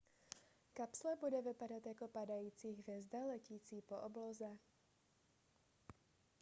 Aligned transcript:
kapsle 0.73 1.15
bude 1.15 1.41
vypadat 1.41 1.85
jako 1.85 2.07
padající 2.07 2.73
hvězda 2.75 3.25
letící 3.25 3.81
po 3.81 3.97
obloze 3.97 4.57